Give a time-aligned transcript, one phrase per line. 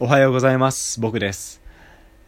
[0.00, 1.00] おはようございます。
[1.00, 1.62] 僕です。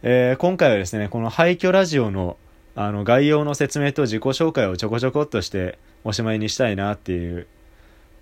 [0.01, 2.37] えー今回はですね、この廃墟ラジオの
[2.75, 7.45] あの概要の説明と自己紹介をちょこちょこっとしておしまいにしたいなっていう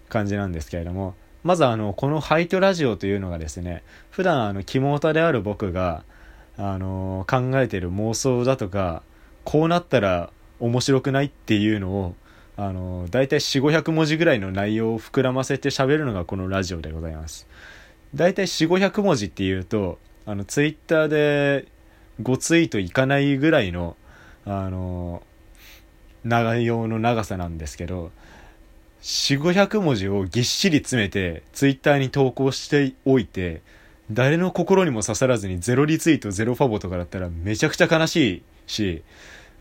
[0.09, 1.13] 感じなんですけれども、
[1.43, 6.03] まずあの、この廃墟ラジオというのがですね、普段あの、肝オタである僕が、
[6.57, 9.03] あの考えている妄想だとか、
[9.43, 12.15] こうなったら面白くないっていうのを、
[12.57, 17.45] あのだいたい4、500文字ぐらいの内容を膨らませて喋るのがこのラジオでございます。
[18.15, 21.67] だいたい4、500文字っていうと、あの、ツイッターで
[22.21, 23.95] 5ツイートいかないぐらいの、
[24.45, 25.21] あの、
[26.23, 28.11] 内容の長さなんですけど、
[29.01, 33.61] 4、500文字をぎっしり詰めて、ツイッターに投稿しておいて、
[34.11, 39.03] 誰の心にも刺さらずにゼロリツイート、ゼロファボとかだったらめちゃくちゃ悲しいし、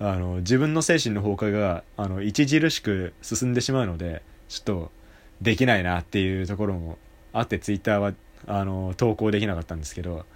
[0.00, 4.92] あの、自分の精神の崩壊が、あの、著しく進んでしまうので、ちょっと、
[5.40, 6.98] できないなっていうところも
[7.32, 8.12] あって、ツイッターは、
[8.46, 10.26] あの、投稿できなかったんですけど、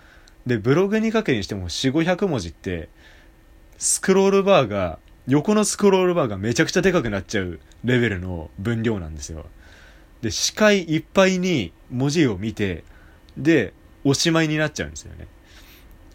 [0.46, 2.88] で、ブログに書くにしても4、500文字って、
[3.78, 9.46] スクロールバーが、横のスクロールバーがめちゃくちゃでかくなっちゃうレベルの分量なんですよ。
[10.22, 12.84] で、視界いっぱいに文字を見て、
[13.36, 13.72] で、
[14.04, 15.26] おしまいになっちゃうんですよね。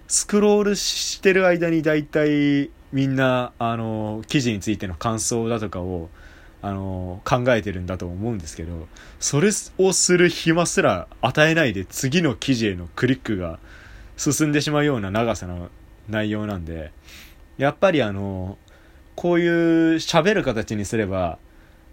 [0.08, 6.10] スクロールしてる間に大体みんな、あの、記事についての感想だとかを、
[6.64, 8.88] あの、考えてるんだと思うんですけど、
[9.20, 13.60] それをする暇すら与えないで次の記事へのクリックが
[14.16, 15.70] 進んでしまうような長さの
[16.08, 16.94] 内容なんで、
[17.58, 18.58] やっぱりあの、
[19.16, 21.38] こういう喋る形にすれば、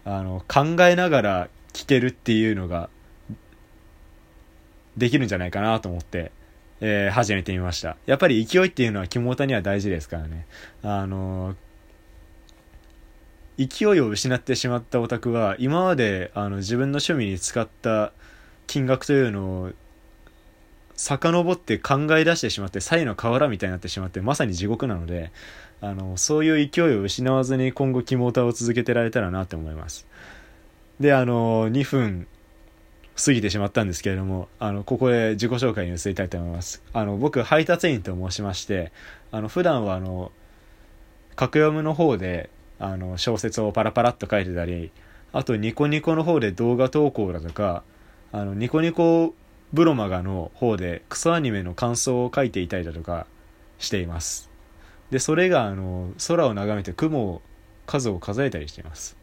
[0.05, 2.91] あの、考えながら聞けるっていうのが、
[4.97, 6.31] できるんじゃないかなと思って、
[6.81, 7.97] えー始めてみました。
[8.07, 10.47] やっぱり勢いっていうのは肝タには大事ですからね。
[10.83, 11.57] あの
[13.67, 18.13] 勢いを失ってしまったオタクは、今まであの自分の趣味に使った
[18.67, 19.71] 金額というのを、
[20.95, 25.31] 遡って考え出してしまって、左右の河原みたいになってしまって、まさに地獄なので、
[25.81, 30.07] あの、そういう勢いを失わずに今後肝タを続けてられたらなって思います。
[30.99, 32.27] で、あの、2分
[33.17, 36.83] 過ぎてしまったんですけれども、あの、ここで自己紹介に移りたいと思います。
[36.93, 38.93] あの、僕、配達員と申しまして、
[39.31, 40.33] あの、普段はあの、
[41.37, 44.91] 格読むの方で、あの、小説をパラパラっと書いてたり、
[45.33, 47.85] あと、ニコニコの方で動画投稿だとか、
[48.33, 49.35] あの、ニコニコ
[49.73, 53.27] ブロマガの方でクソアニメの感想を書いていたりだとか
[53.79, 54.51] しています。
[55.11, 57.43] で、それが、あの、空を眺めて雲を、
[57.87, 59.17] 数を数えたりしています。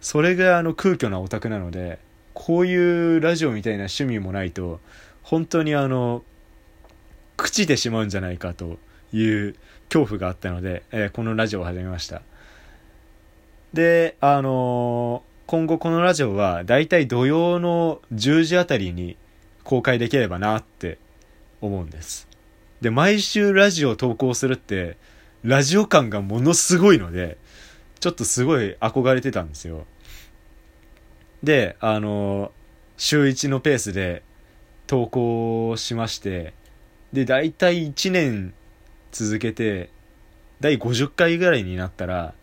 [0.00, 1.98] それが、あの、空虚なオタクなので、
[2.34, 4.78] こういうラジオみたいな趣味もないと、
[5.22, 6.22] 本当にあの、
[7.36, 8.78] 朽ちてしまうんじゃないかと
[9.12, 9.56] いう
[9.88, 12.22] 恐怖があったので、えーこのラジオを始めました。
[13.72, 19.16] で、あのー今後このラジオはだいたい土曜の10時あたりに
[19.62, 20.98] 公開できればなって
[21.60, 22.26] 思うんです。
[22.80, 24.96] で、毎週ラジオを投稿するって、
[25.44, 27.38] ラジオ感がものすごいので、
[28.00, 29.86] ちょっとすごい憧れてたんですよ。
[31.44, 32.50] で、あの、
[32.96, 34.24] 週1のペースで
[34.88, 36.54] 投稿しまして、
[37.12, 38.52] で、だいたい1年
[39.12, 39.90] 続けて、
[40.58, 42.34] 第50回ぐらいになったら、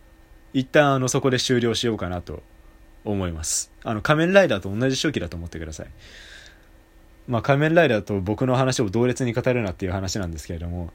[0.54, 2.42] 一旦あの、そこで終了しようかなと
[3.04, 3.70] 思います。
[3.82, 5.86] あの、仮面ライダーと同じ周期だと思ってください。
[7.26, 10.90] まあ、仮面ライダーと僕の話を同列に語るなっていう話なんですけれども、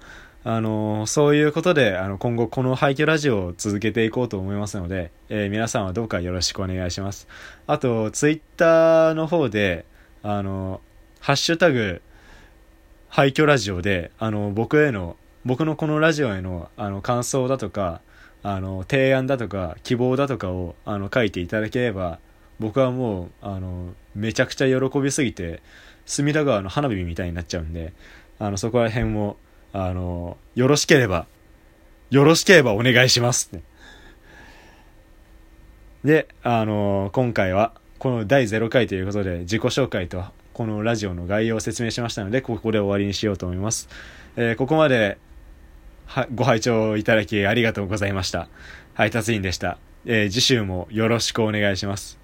[0.45, 7.27] あのそういうことで、あの、今後この廃墟ラジオを続けていこうと思いますので、えー皆さんはどうかよろしくお願いします。
[7.67, 9.85] あと、ツイッターの方で、
[10.23, 10.79] あの、
[11.19, 12.01] ハッシュタグ、
[13.09, 18.01] 廃墟ラジオで、あの、僕への、僕のこのラジオへの、あの、感想だとか、
[18.43, 22.19] あの、提案だとか、希望だとかを、あの、書いていただければ、
[22.59, 25.61] 僕はもう、あの、めちゃくちゃ喜びすぎて、
[26.05, 27.93] 隅田川の花火みたいになっちゃうんで、
[28.39, 29.37] あの、そこら辺も、
[29.73, 31.25] あの、よろしければ、
[32.09, 33.65] よろしければお願いしますって。
[36.03, 40.23] で、あの、今回は、この第0回ということで、自己紹介と、
[40.53, 43.89] このラジオの概要を説明しましたので、ここで終わりにしようと思います。
[44.37, 45.17] えーここまで、
[46.09, 48.49] は、ご拝聴いただきありがとうございました。
[48.95, 49.77] 配達員でした。
[50.05, 52.18] えー次週もよろしくお願いします。